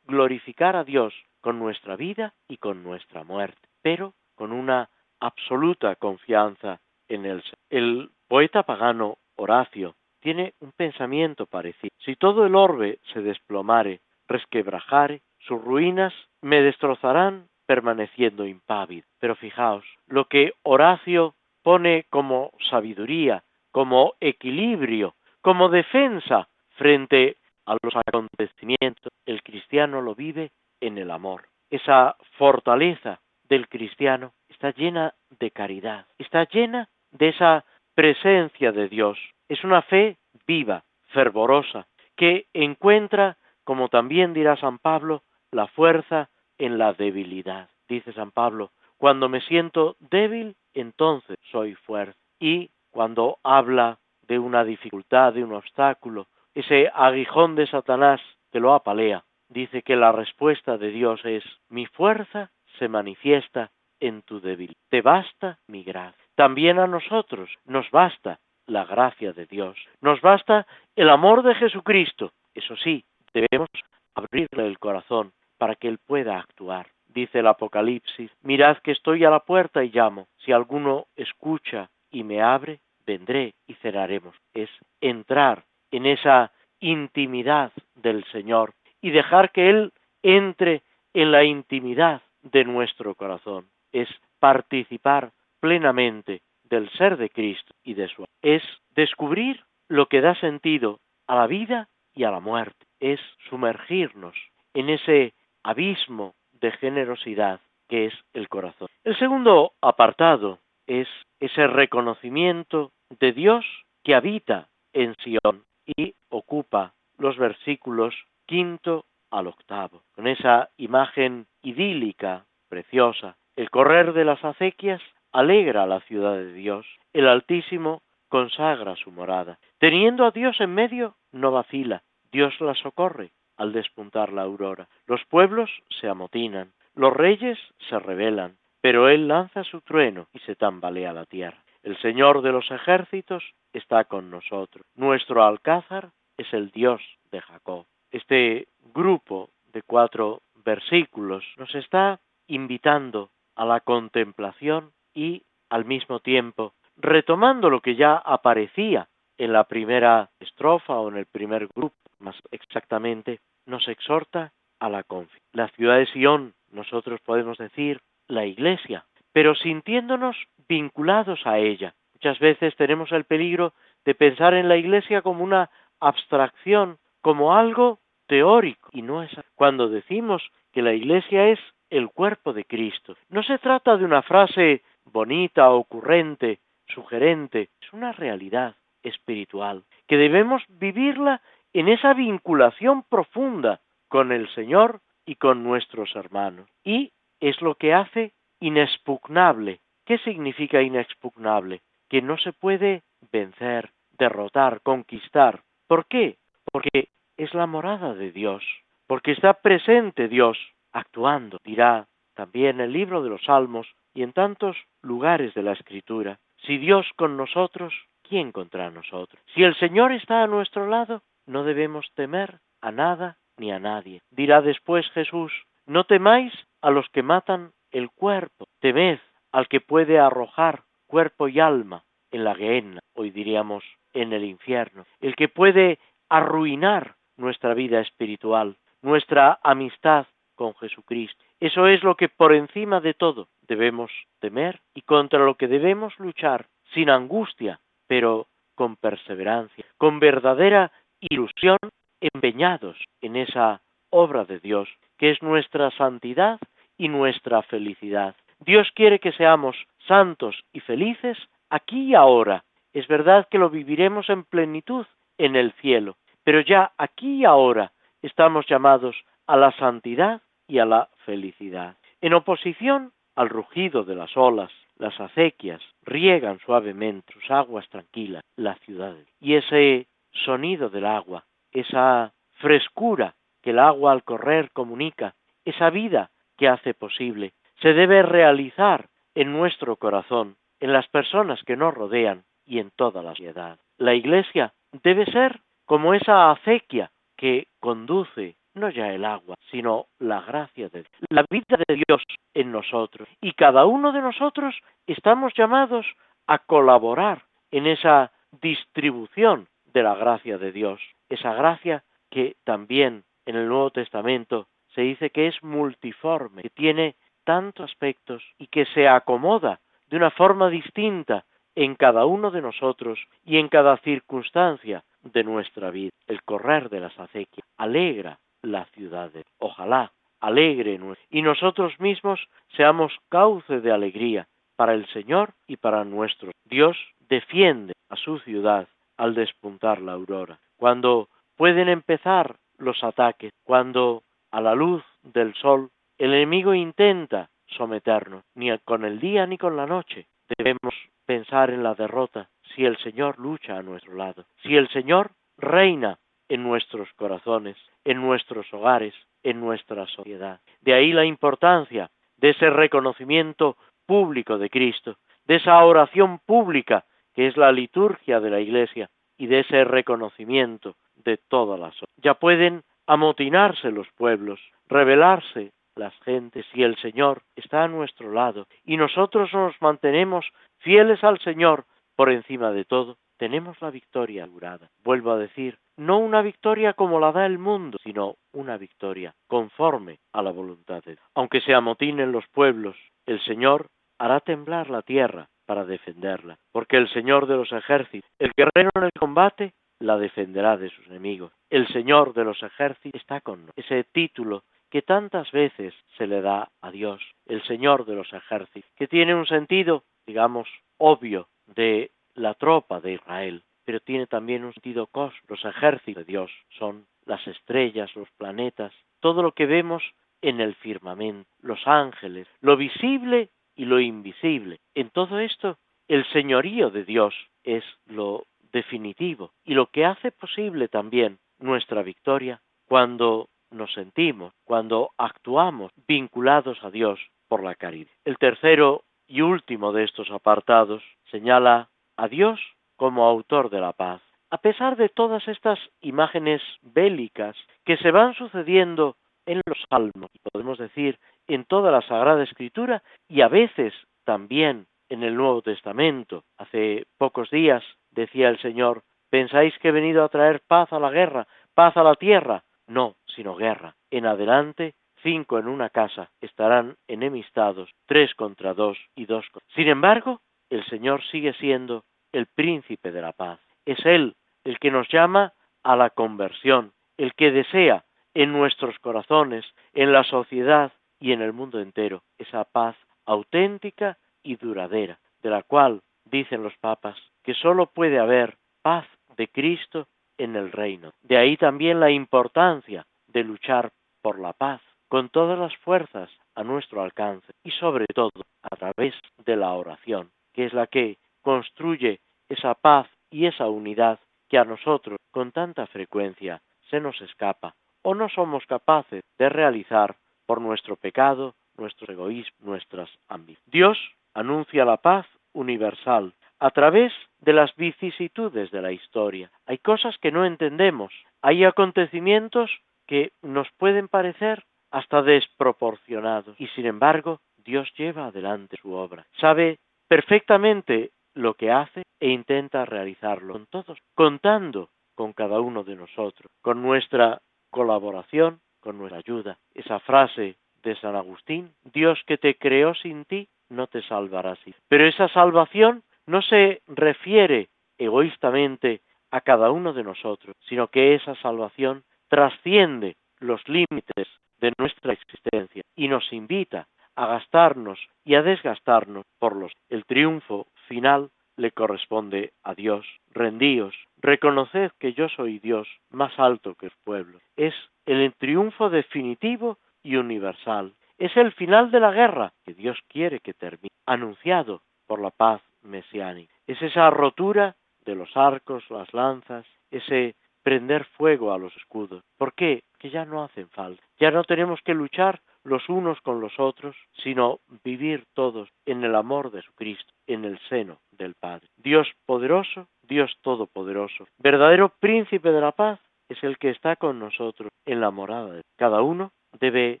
[0.06, 4.88] glorificar a Dios con nuestra vida y con nuestra muerte, pero con una
[5.20, 7.42] absoluta confianza en él.
[7.70, 11.90] El poeta pagano Horacio tiene un pensamiento parecido.
[11.98, 19.06] Si todo el orbe se desplomare, resquebrajare, sus ruinas me destrozarán permaneciendo impávido.
[19.18, 27.94] Pero fijaos, lo que Horacio pone como sabiduría, como equilibrio, como defensa frente a los
[27.96, 31.48] acontecimientos, el cristiano lo vive en el amor.
[31.70, 39.18] Esa fortaleza del cristiano está llena de caridad, está llena de esa presencia de Dios.
[39.48, 46.28] Es una fe viva, fervorosa, que encuentra, como también dirá San Pablo, la fuerza
[46.58, 47.68] en la debilidad.
[47.88, 52.18] Dice San Pablo, cuando me siento débil, entonces soy fuerte.
[52.40, 58.72] Y cuando habla de una dificultad, de un obstáculo, ese aguijón de Satanás que lo
[58.74, 64.76] apalea, dice que la respuesta de Dios es, mi fuerza se manifiesta en tu debilidad.
[64.88, 66.22] Te basta mi gracia.
[66.34, 69.76] También a nosotros nos basta la gracia de Dios.
[70.00, 72.32] Nos basta el amor de Jesucristo.
[72.54, 73.68] Eso sí, debemos
[74.16, 76.88] abrirle el corazón para que Él pueda actuar.
[77.06, 80.26] Dice el Apocalipsis, mirad que estoy a la puerta y llamo.
[80.44, 84.34] Si alguno escucha y me abre, vendré y cerraremos.
[84.52, 90.82] Es entrar en esa intimidad del Señor y dejar que Él entre
[91.14, 93.66] en la intimidad de nuestro corazón.
[93.92, 94.08] Es
[94.40, 98.62] participar plenamente del ser de Cristo y de su es
[98.94, 104.34] descubrir lo que da sentido a la vida y a la muerte, es sumergirnos
[104.74, 108.88] en ese abismo de generosidad que es el corazón.
[109.04, 111.08] El segundo apartado es
[111.40, 113.64] ese reconocimiento de Dios
[114.02, 118.14] que habita en Sion y ocupa los versículos
[118.46, 123.36] quinto al octavo, con esa imagen idílica, preciosa.
[123.56, 129.10] El correr de las acequias alegra a la ciudad de Dios, el Altísimo consagra su
[129.10, 129.58] morada.
[129.78, 132.02] Teniendo a Dios en medio, no vacila,
[132.36, 134.88] Dios la socorre al despuntar la aurora.
[135.06, 140.54] Los pueblos se amotinan, los reyes se rebelan, pero Él lanza su trueno y se
[140.54, 141.56] tambalea la tierra.
[141.82, 144.84] El Señor de los ejércitos está con nosotros.
[144.96, 147.00] Nuestro alcázar es el Dios
[147.32, 147.86] de Jacob.
[148.10, 156.74] Este grupo de cuatro versículos nos está invitando a la contemplación y al mismo tiempo
[156.98, 162.36] retomando lo que ya aparecía en la primera estrofa o en el primer grupo, más
[162.50, 165.44] exactamente, nos exhorta a la confianza.
[165.52, 170.36] La ciudad de Sion, nosotros podemos decir la iglesia, pero sintiéndonos
[170.68, 171.94] vinculados a ella.
[172.14, 173.74] Muchas veces tenemos el peligro
[174.04, 179.88] de pensar en la iglesia como una abstracción, como algo teórico y no es cuando
[179.88, 181.58] decimos que la Iglesia es
[181.90, 183.16] el cuerpo de Cristo.
[183.28, 190.62] No se trata de una frase bonita, ocurrente, sugerente, es una realidad espiritual que debemos
[190.68, 191.40] vivirla
[191.80, 196.70] en esa vinculación profunda con el Señor y con nuestros hermanos.
[196.82, 199.80] Y es lo que hace inexpugnable.
[200.06, 201.82] ¿Qué significa inexpugnable?
[202.08, 205.60] Que no se puede vencer, derrotar, conquistar.
[205.86, 206.38] ¿Por qué?
[206.72, 208.64] Porque es la morada de Dios,
[209.06, 210.56] porque está presente Dios
[210.92, 216.38] actuando, dirá también el libro de los Salmos y en tantos lugares de la Escritura.
[216.66, 219.42] Si Dios con nosotros, ¿quién contra nosotros?
[219.54, 224.22] Si el Señor está a nuestro lado, no debemos temer a nada ni a nadie.
[224.30, 225.52] Dirá después Jesús,
[225.86, 229.18] no temáis a los que matan el cuerpo, temed
[229.52, 235.06] al que puede arrojar cuerpo y alma en la gehenna, hoy diríamos en el infierno,
[235.20, 241.44] el que puede arruinar nuestra vida espiritual, nuestra amistad con Jesucristo.
[241.60, 246.18] Eso es lo que por encima de todo debemos temer y contra lo que debemos
[246.18, 251.78] luchar sin angustia, pero con perseverancia, con verdadera ilusión,
[252.20, 256.58] empeñados en esa obra de Dios, que es nuestra santidad
[256.98, 258.34] y nuestra felicidad.
[258.60, 259.76] Dios quiere que seamos
[260.06, 261.36] santos y felices
[261.70, 262.64] aquí y ahora.
[262.92, 265.06] Es verdad que lo viviremos en plenitud
[265.38, 270.86] en el cielo, pero ya aquí y ahora estamos llamados a la santidad y a
[270.86, 271.96] la felicidad.
[272.20, 278.80] En oposición al rugido de las olas, las acequias riegan suavemente sus aguas tranquilas las
[278.80, 279.26] ciudades.
[279.40, 280.06] Y ese
[280.44, 286.94] sonido del agua, esa frescura que el agua al correr comunica, esa vida que hace
[286.94, 292.90] posible, se debe realizar en nuestro corazón, en las personas que nos rodean y en
[292.90, 293.78] toda la sociedad.
[293.98, 294.72] La Iglesia
[295.02, 301.02] debe ser como esa acequia que conduce no ya el agua, sino la gracia de
[301.02, 302.22] Dios, la vida de Dios
[302.54, 303.28] en nosotros.
[303.40, 304.74] Y cada uno de nosotros
[305.06, 306.06] estamos llamados
[306.46, 313.56] a colaborar en esa distribución de la gracia de Dios, esa gracia que también en
[313.56, 319.08] el Nuevo Testamento se dice que es multiforme, que tiene tantos aspectos y que se
[319.08, 319.80] acomoda
[320.10, 325.90] de una forma distinta en cada uno de nosotros y en cada circunstancia de nuestra
[325.90, 326.10] vida.
[326.26, 329.46] El correr de las acequias alegra las ciudades.
[329.58, 336.50] Ojalá alegre y nosotros mismos seamos cauce de alegría para el Señor y para nuestro.
[336.66, 336.98] Dios
[337.30, 340.58] defiende a su ciudad al despuntar la aurora.
[340.76, 348.44] Cuando pueden empezar los ataques, cuando a la luz del sol el enemigo intenta someternos,
[348.54, 350.26] ni con el día ni con la noche.
[350.56, 350.94] Debemos
[351.26, 356.18] pensar en la derrota si el Señor lucha a nuestro lado, si el Señor reina
[356.48, 360.60] en nuestros corazones, en nuestros hogares, en nuestra sociedad.
[360.80, 363.76] De ahí la importancia de ese reconocimiento
[364.06, 367.04] público de Cristo, de esa oración pública
[367.36, 372.34] que es la liturgia de la Iglesia y de ese reconocimiento de todas las Ya
[372.34, 378.96] pueden amotinarse los pueblos, rebelarse las gentes y el Señor está a nuestro lado y
[378.96, 380.46] nosotros nos mantenemos
[380.78, 381.84] fieles al Señor
[382.16, 384.88] por encima de todo, tenemos la victoria asegurada.
[385.04, 390.20] Vuelvo a decir, no una victoria como la da el mundo, sino una victoria conforme
[390.32, 391.26] a la voluntad de Dios.
[391.34, 392.96] Aunque se amotinen los pueblos,
[393.26, 398.52] el Señor hará temblar la tierra para defenderla, porque el Señor de los ejércitos, el
[398.56, 401.52] guerrero en el combate, la defenderá de sus enemigos.
[401.70, 403.84] El Señor de los ejércitos está con nosotros.
[403.84, 408.90] Ese título que tantas veces se le da a Dios, el Señor de los ejércitos,
[408.96, 414.72] que tiene un sentido, digamos, obvio de la tropa de Israel, pero tiene también un
[414.72, 415.40] sentido cosmos.
[415.48, 420.02] Los ejércitos de Dios son las estrellas, los planetas, todo lo que vemos
[420.42, 424.80] en el firmamento, los ángeles, lo visible y lo invisible.
[424.94, 425.76] En todo esto,
[426.08, 432.60] el señorío de Dios es lo definitivo y lo que hace posible también nuestra victoria
[432.88, 438.10] cuando nos sentimos, cuando actuamos vinculados a Dios por la caridad.
[438.24, 442.60] El tercero y último de estos apartados señala a Dios
[442.96, 444.22] como autor de la paz.
[444.50, 450.78] A pesar de todas estas imágenes bélicas que se van sucediendo en los salmos, podemos
[450.78, 451.18] decir
[451.48, 453.94] en toda la Sagrada Escritura y a veces
[454.24, 456.44] también en el Nuevo Testamento.
[456.58, 461.10] Hace pocos días decía el Señor, ¿pensáis que he venido a traer paz a la
[461.10, 462.64] guerra, paz a la tierra?
[462.86, 463.94] No, sino guerra.
[464.10, 469.74] En adelante, cinco en una casa estarán enemistados, tres contra dos y dos contra.
[469.74, 470.40] Sin embargo,
[470.70, 473.60] el Señor sigue siendo el príncipe de la paz.
[473.84, 474.34] Es Él
[474.64, 480.24] el que nos llama a la conversión, el que desea en nuestros corazones, en la
[480.24, 486.62] sociedad y en el mundo entero, esa paz auténtica y duradera, de la cual dicen
[486.62, 489.06] los papas que sólo puede haber paz
[489.36, 490.06] de Cristo
[490.38, 491.12] en el reino.
[491.22, 493.92] De ahí también la importancia de luchar
[494.22, 499.14] por la paz con todas las fuerzas a nuestro alcance y sobre todo a través
[499.44, 504.64] de la oración, que es la que construye esa paz y esa unidad que a
[504.64, 506.60] nosotros con tanta frecuencia
[506.90, 510.16] se nos escapa o no somos capaces de realizar
[510.46, 513.70] por nuestro pecado, nuestro egoísmo, nuestras ambiciones.
[513.70, 513.98] Dios
[514.34, 519.50] anuncia la paz universal a través de las vicisitudes de la historia.
[519.66, 522.70] Hay cosas que no entendemos, hay acontecimientos
[523.06, 529.26] que nos pueden parecer hasta desproporcionados y sin embargo Dios lleva adelante su obra.
[529.40, 529.78] Sabe
[530.08, 536.50] perfectamente lo que hace e intenta realizarlo con todos, contando con cada uno de nosotros,
[536.62, 537.40] con nuestra
[537.70, 539.58] colaboración, con nuestra ayuda.
[539.74, 544.72] Esa frase de San Agustín, Dios que te creó sin ti, no te salvará así.
[544.86, 547.68] Pero esa salvación no se refiere
[547.98, 549.00] egoístamente
[549.32, 554.28] a cada uno de nosotros, sino que esa salvación trasciende los límites
[554.60, 559.72] de nuestra existencia y nos invita a gastarnos y a desgastarnos por los.
[559.90, 563.06] El triunfo final le corresponde a Dios.
[563.32, 567.40] Rendíos, reconoced que yo soy Dios más alto que el pueblo.
[567.56, 567.74] Es
[568.06, 570.94] el triunfo definitivo y universal.
[571.18, 575.62] Es el final de la guerra que Dios quiere que termine, anunciado por la paz
[575.82, 576.52] mesiánica.
[576.66, 582.22] Es esa rotura de los arcos, las lanzas, ese prender fuego a los escudos.
[582.36, 582.82] ¿Por qué?
[582.98, 584.02] Que ya no hacen falta.
[584.18, 589.14] Ya no tenemos que luchar los unos con los otros, sino vivir todos en el
[589.14, 591.68] amor de Jesucristo, en el seno del Padre.
[591.76, 597.70] Dios poderoso, Dios todopoderoso, verdadero príncipe de la paz, es el que está con nosotros
[597.84, 598.52] en la morada.
[598.52, 600.00] De Cada uno debe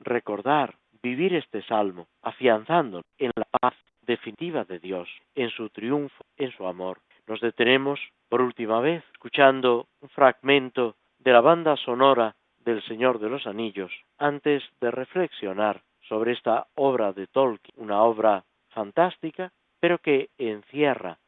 [0.00, 6.52] recordar, vivir este salmo, afianzando en la paz definitiva de Dios, en su triunfo, en
[6.52, 6.98] su amor.
[7.26, 12.34] Nos detenemos por última vez escuchando un fragmento de la banda sonora
[12.64, 18.44] del Señor de los Anillos antes de reflexionar sobre esta obra de Tolkien, una obra
[18.70, 21.18] fantástica, pero que encierra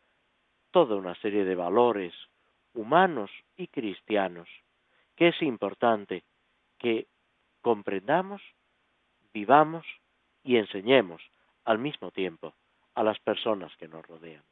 [0.71, 2.13] toda una serie de valores
[2.75, 4.49] humanos y cristianos
[5.17, 6.25] que es importante
[6.79, 7.07] que
[7.63, 8.43] comprendamos,
[9.33, 9.87] vivamos
[10.43, 11.23] y enseñemos
[11.65, 12.53] al mismo tiempo
[12.95, 14.43] a las personas que nos rodean.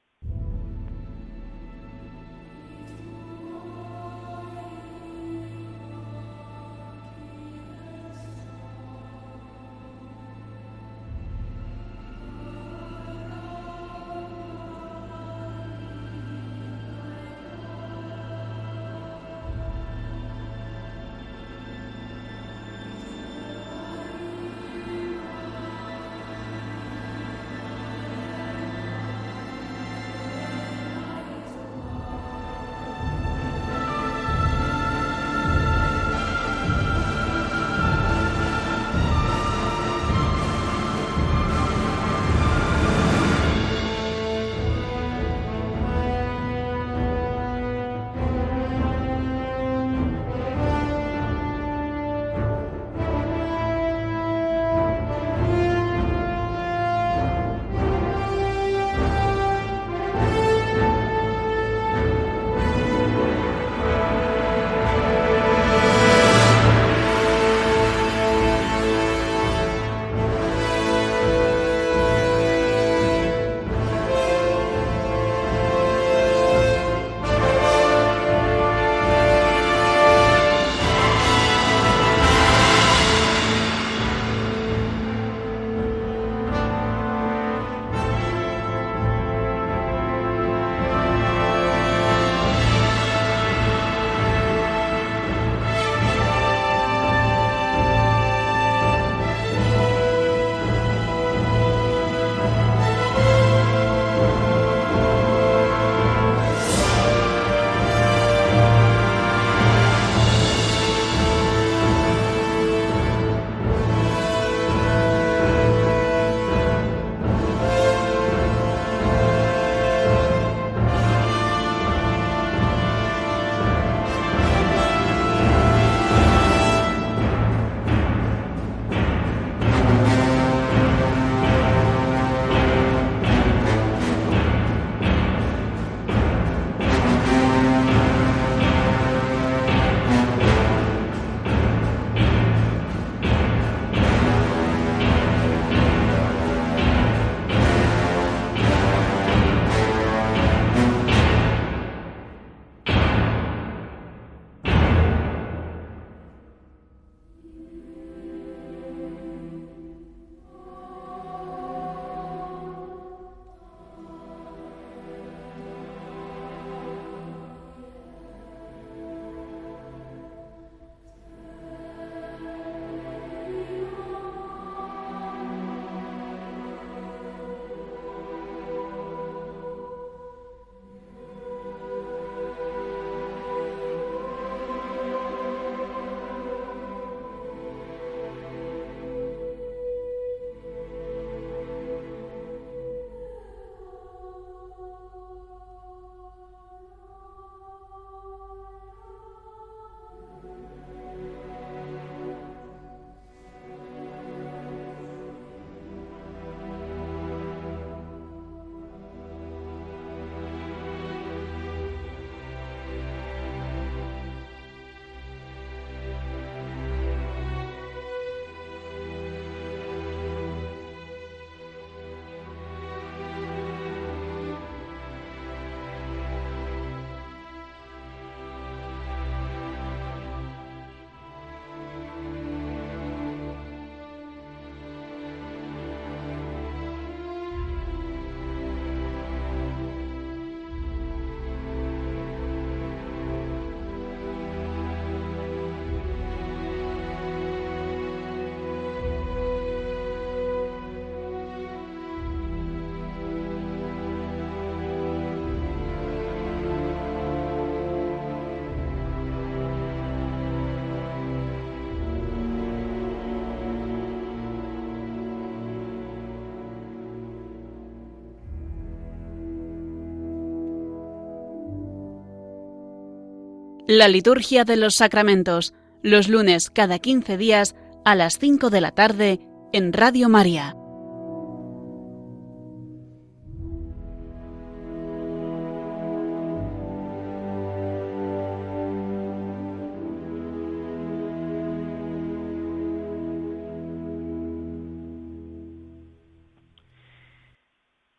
[273.94, 277.76] La liturgia de los sacramentos, los lunes cada 15 días
[278.06, 279.38] a las 5 de la tarde
[279.74, 280.74] en Radio María.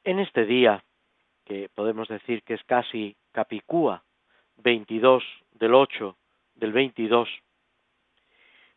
[0.04, 0.84] En este día,
[1.46, 4.04] que podemos decir que es casi Capicúa,
[4.58, 5.24] 22
[5.64, 6.18] del 8
[6.56, 7.30] del 22,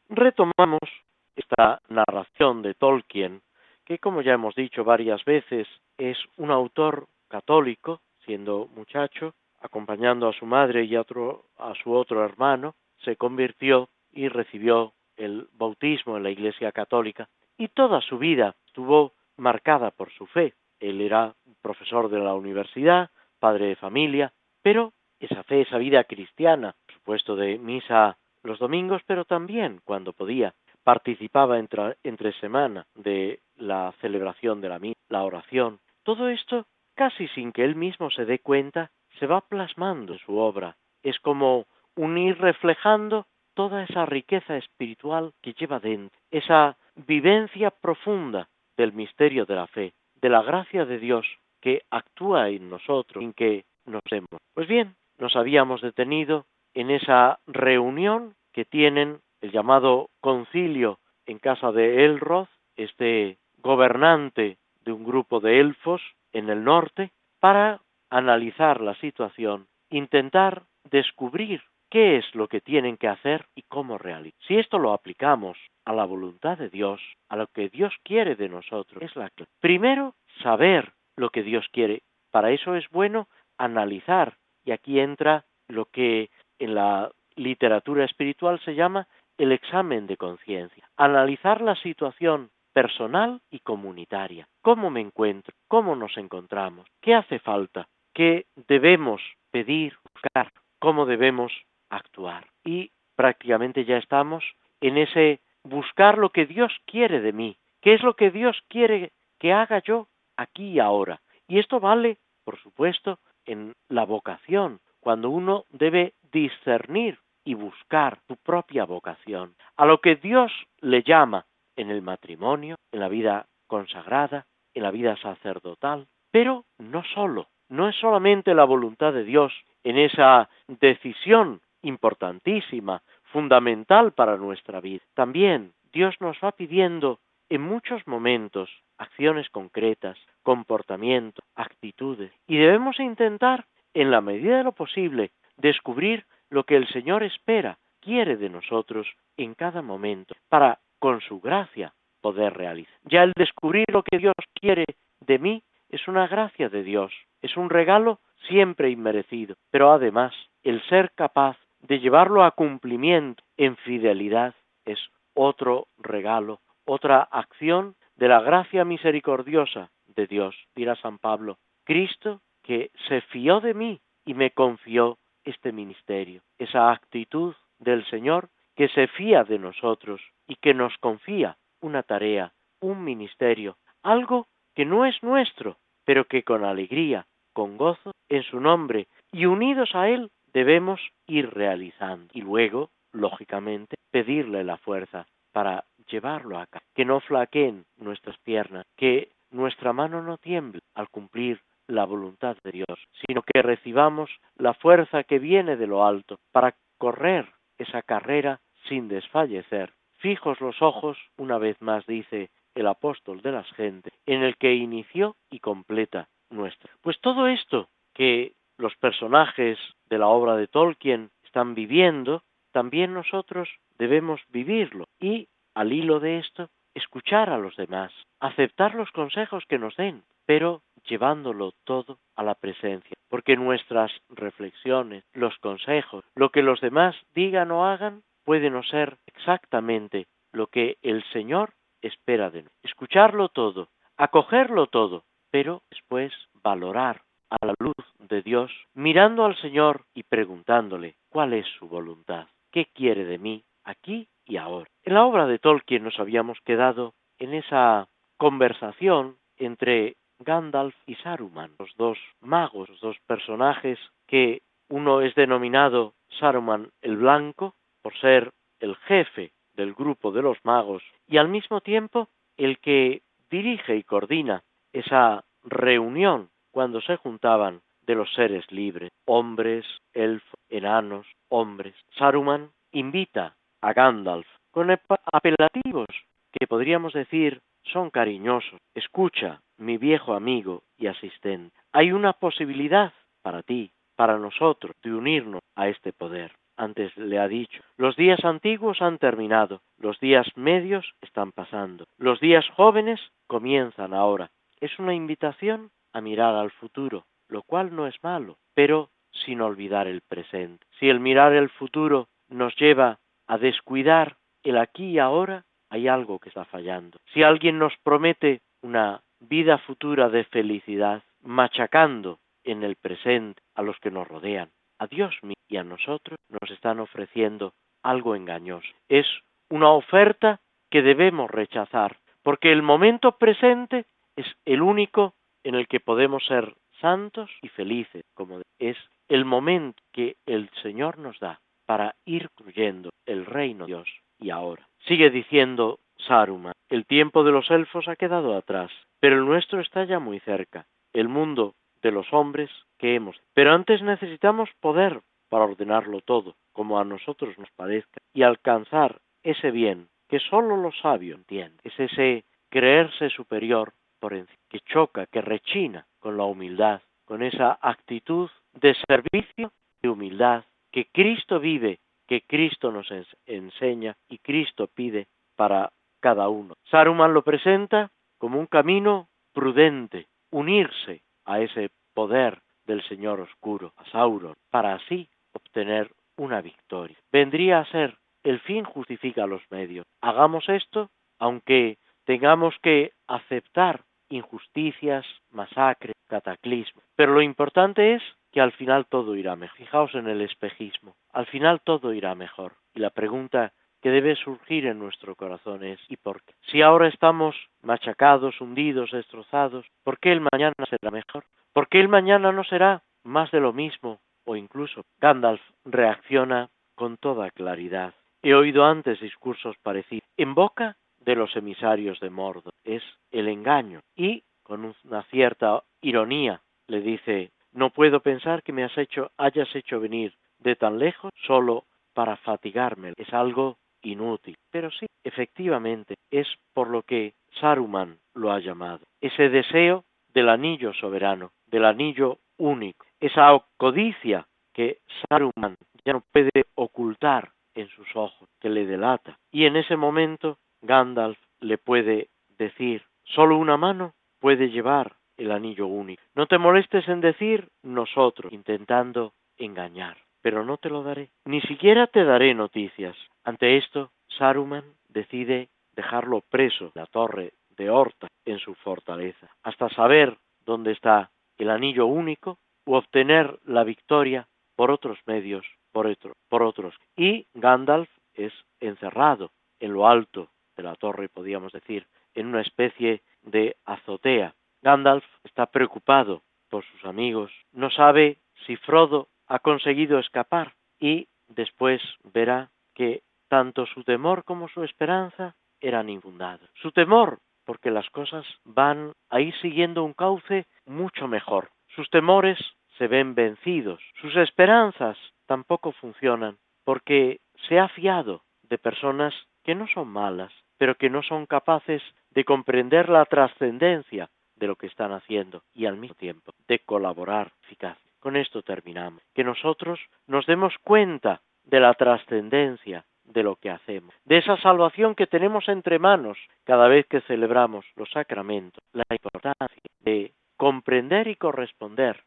[0.08, 0.88] retomamos
[1.34, 3.42] esta narración de Tolkien,
[3.84, 5.66] que como ya hemos dicho varias veces,
[5.98, 11.92] es un autor católico, siendo muchacho, acompañando a su madre y a, otro, a su
[11.92, 17.28] otro hermano, se convirtió y recibió el bautismo en la Iglesia Católica,
[17.58, 20.54] y toda su vida estuvo marcada por su fe.
[20.78, 23.10] Él era profesor de la universidad,
[23.40, 24.32] padre de familia,
[24.62, 30.12] pero esa fe, esa vida cristiana, por supuesto de misa los domingos, pero también cuando
[30.12, 30.54] podía,
[30.84, 35.80] participaba entre, entre semana de la celebración de la misa, la oración.
[36.04, 40.36] Todo esto, casi sin que él mismo se dé cuenta, se va plasmando en su
[40.38, 40.76] obra.
[41.02, 48.92] Es como unir reflejando toda esa riqueza espiritual que lleva dentro, esa vivencia profunda del
[48.92, 51.26] misterio de la fe, de la gracia de Dios
[51.60, 54.40] que actúa en nosotros, sin que nos demos.
[54.54, 61.72] Pues bien, nos habíamos detenido en esa reunión que tienen el llamado concilio en casa
[61.72, 66.02] de Elroth, este gobernante de un grupo de elfos
[66.32, 67.10] en el norte,
[67.40, 73.98] para analizar la situación, intentar descubrir qué es lo que tienen que hacer y cómo
[73.98, 74.38] realizar.
[74.46, 78.48] Si esto lo aplicamos a la voluntad de Dios, a lo que Dios quiere de
[78.48, 79.50] nosotros, es la clave.
[79.60, 82.02] Primero, saber lo que Dios quiere.
[82.30, 84.36] Para eso es bueno analizar,
[84.66, 89.08] y aquí entra lo que en la literatura espiritual se llama
[89.38, 90.88] el examen de conciencia.
[90.96, 94.48] Analizar la situación personal y comunitaria.
[94.60, 95.54] ¿Cómo me encuentro?
[95.68, 96.86] ¿Cómo nos encontramos?
[97.00, 97.88] ¿Qué hace falta?
[98.12, 100.52] ¿Qué debemos pedir, buscar?
[100.78, 101.52] ¿Cómo debemos
[101.88, 102.46] actuar?
[102.64, 104.44] Y prácticamente ya estamos
[104.80, 107.56] en ese buscar lo que Dios quiere de mí.
[107.80, 111.20] ¿Qué es lo que Dios quiere que haga yo aquí y ahora?
[111.48, 118.36] Y esto vale, por supuesto, en la vocación, cuando uno debe discernir y buscar su
[118.36, 124.46] propia vocación, a lo que Dios le llama en el matrimonio, en la vida consagrada,
[124.74, 129.52] en la vida sacerdotal, pero no solo, no es solamente la voluntad de Dios
[129.84, 135.02] en esa decisión importantísima, fundamental para nuestra vida.
[135.14, 138.68] También Dios nos va pidiendo en muchos momentos
[138.98, 146.64] acciones concretas, comportamiento, actitudes, y debemos intentar, en la medida de lo posible, descubrir lo
[146.64, 152.54] que el Señor espera, quiere de nosotros en cada momento, para, con su gracia, poder
[152.54, 152.94] realizar.
[153.04, 154.84] Ya el descubrir lo que Dios quiere
[155.20, 160.82] de mí es una gracia de Dios, es un regalo siempre inmerecido, pero además el
[160.88, 164.98] ser capaz de llevarlo a cumplimiento en fidelidad es
[165.34, 171.58] otro regalo, otra acción de la gracia misericordiosa de Dios, dirá San Pablo.
[171.84, 178.48] Cristo que se fió de mí y me confió este ministerio, esa actitud del Señor
[178.74, 184.84] que se fía de nosotros y que nos confía una tarea, un ministerio, algo que
[184.84, 190.08] no es nuestro, pero que con alegría, con gozo, en su nombre y unidos a
[190.08, 192.26] Él debemos ir realizando.
[192.32, 195.26] Y luego, lógicamente, pedirle la fuerza
[195.56, 201.08] para llevarlo a cabo, que no flaqueen nuestras piernas, que nuestra mano no tiemble al
[201.08, 204.28] cumplir la voluntad de Dios, sino que recibamos
[204.58, 207.48] la fuerza que viene de lo alto para correr
[207.78, 209.94] esa carrera sin desfallecer.
[210.18, 214.74] Fijos los ojos, una vez más dice el apóstol de las gentes, en el que
[214.74, 216.92] inició y completa nuestra.
[217.00, 219.78] Pues todo esto que los personajes
[220.10, 222.42] de la obra de Tolkien están viviendo,
[222.76, 229.10] también nosotros debemos vivirlo y, al hilo de esto, escuchar a los demás, aceptar los
[229.12, 236.22] consejos que nos den, pero llevándolo todo a la presencia, porque nuestras reflexiones, los consejos,
[236.34, 241.72] lo que los demás digan o hagan, puede no ser exactamente lo que el Señor
[242.02, 242.84] espera de nosotros.
[242.84, 246.30] Escucharlo todo, acogerlo todo, pero después
[246.62, 252.48] valorar a la luz de Dios, mirando al Señor y preguntándole cuál es su voluntad,
[252.76, 254.90] qué quiere de mí aquí y ahora.
[255.02, 258.06] En la obra de Tolkien nos habíamos quedado en esa
[258.36, 264.60] conversación entre Gandalf y Saruman, los dos magos, los dos personajes que
[264.90, 271.02] uno es denominado Saruman el Blanco, por ser el jefe del grupo de los magos
[271.26, 278.14] y al mismo tiempo el que dirige y coordina esa reunión cuando se juntaban de
[278.14, 281.94] los seres libres, hombres, elfos, enanos, hombres.
[282.18, 284.90] Saruman invita a Gandalf con
[285.32, 286.06] apelativos
[286.52, 288.80] que podríamos decir son cariñosos.
[288.94, 295.62] Escucha, mi viejo amigo y asistente, hay una posibilidad para ti, para nosotros, de unirnos
[295.74, 296.52] a este poder.
[296.76, 302.38] Antes le ha dicho, los días antiguos han terminado, los días medios están pasando, los
[302.40, 304.50] días jóvenes comienzan ahora.
[304.80, 309.10] Es una invitación a mirar al futuro, lo cual no es malo, pero
[309.44, 310.86] sin olvidar el presente.
[310.98, 316.38] Si el mirar el futuro nos lleva a descuidar el aquí y ahora, hay algo
[316.38, 317.18] que está fallando.
[317.32, 323.98] Si alguien nos promete una vida futura de felicidad, machacando en el presente a los
[324.00, 325.36] que nos rodean, a Dios
[325.68, 328.88] y a nosotros nos están ofreciendo algo engañoso.
[329.08, 329.26] Es
[329.68, 335.34] una oferta que debemos rechazar, porque el momento presente es el único
[335.64, 338.96] en el que podemos ser santos y felices, como es
[339.28, 344.50] el momento que el Señor nos da para ir construyendo el reino de Dios y
[344.50, 344.86] ahora.
[345.06, 348.90] Sigue diciendo Saruma, el tiempo de los elfos ha quedado atrás,
[349.20, 350.86] pero el nuestro está ya muy cerca.
[351.12, 353.36] El mundo de los hombres que hemos.
[353.54, 359.70] Pero antes necesitamos poder para ordenarlo todo, como a nosotros nos parezca, y alcanzar ese
[359.70, 361.80] bien que sólo los sabios entienden.
[361.84, 367.78] Es ese creerse superior por encima, que choca, que rechina con la humildad, con esa
[367.80, 369.70] actitud de servicio
[370.02, 373.06] y humildad que Cristo vive, que Cristo nos
[373.46, 376.74] enseña y Cristo pide para cada uno.
[376.90, 384.04] Saruman lo presenta como un camino prudente, unirse a ese poder del Señor Oscuro, a
[384.10, 387.16] Sauron, para así obtener una victoria.
[387.30, 390.04] Vendría a ser el fin justifica los medios.
[390.22, 391.08] Hagamos esto
[391.38, 397.04] aunque tengamos que aceptar injusticias, masacres, cataclismos.
[397.16, 398.22] Pero lo importante es
[398.52, 399.76] que al final todo irá mejor.
[399.76, 401.14] Fijaos en el espejismo.
[401.32, 402.72] Al final todo irá mejor.
[402.94, 403.72] Y la pregunta
[404.02, 406.54] que debe surgir en nuestro corazón es ¿y por qué?
[406.70, 411.44] Si ahora estamos machacados, hundidos, destrozados, ¿por qué el mañana será mejor?
[411.72, 417.18] ¿Por qué el mañana no será más de lo mismo o incluso Gandalf reacciona con
[417.18, 418.14] toda claridad.
[418.42, 420.26] He oído antes discursos parecidos.
[420.36, 420.96] En boca
[421.26, 427.50] de los emisarios de Mordor es el engaño y con una cierta ironía le dice
[427.72, 432.36] no puedo pensar que me has hecho, hayas hecho venir de tan lejos solo para
[432.38, 433.12] fatigarme.
[433.16, 434.56] Es algo inútil.
[434.70, 439.00] Pero sí, efectivamente, es por lo que Saruman lo ha llamado.
[439.20, 446.64] Ese deseo del anillo soberano, del anillo único, esa codicia que Saruman ya no puede
[446.76, 449.38] ocultar en sus ojos, que le delata.
[449.52, 455.86] Y en ese momento Gandalf le puede decir, solo una mano puede llevar el anillo
[455.86, 456.22] único.
[456.34, 461.30] No te molestes en decir nosotros, intentando engañar, pero no te lo daré.
[461.44, 463.16] Ni siquiera te daré noticias.
[463.44, 469.88] Ante esto, Saruman decide dejarlo preso en la torre de Horta en su fortaleza, hasta
[469.90, 474.46] saber dónde está el anillo único u obtener la victoria
[474.76, 476.14] por otros medios, por,
[476.48, 476.94] por otros.
[477.16, 479.50] Y Gandalf es encerrado
[479.80, 484.54] en lo alto de la torre, podríamos decir, en una especie de azotea.
[484.82, 492.02] Gandalf está preocupado por sus amigos, no sabe si Frodo ha conseguido escapar y después
[492.24, 496.68] verá que tanto su temor como su esperanza eran infundados.
[496.74, 501.70] Su temor porque las cosas van a ir siguiendo un cauce mucho mejor.
[501.88, 502.58] Sus temores
[502.96, 509.86] se ven vencidos, sus esperanzas tampoco funcionan, porque se ha fiado de personas que no
[509.88, 515.12] son malas, pero que no son capaces de comprender la trascendencia de lo que están
[515.12, 517.98] haciendo y al mismo tiempo de colaborar eficaz.
[518.20, 519.22] Con esto terminamos.
[519.34, 525.14] Que nosotros nos demos cuenta de la trascendencia de lo que hacemos, de esa salvación
[525.14, 531.34] que tenemos entre manos cada vez que celebramos los sacramentos, la importancia de comprender y
[531.36, 532.22] corresponder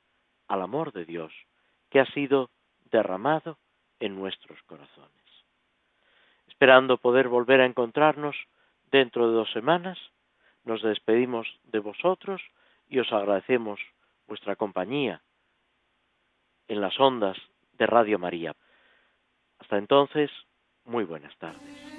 [0.50, 1.34] al amor de Dios
[1.90, 2.50] que ha sido
[2.92, 3.58] derramado
[4.00, 5.29] en nuestros corazones.
[6.60, 8.36] Esperando poder volver a encontrarnos
[8.92, 9.98] dentro de dos semanas,
[10.66, 12.42] nos despedimos de vosotros
[12.90, 13.80] y os agradecemos
[14.28, 15.22] vuestra compañía
[16.68, 17.38] en las ondas
[17.78, 18.58] de Radio María.
[19.60, 20.30] Hasta entonces,
[20.84, 21.99] muy buenas tardes.